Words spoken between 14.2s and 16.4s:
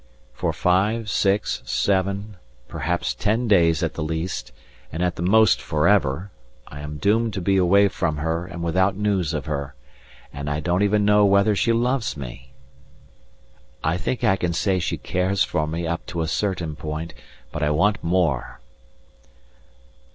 I can say she cares for me up to a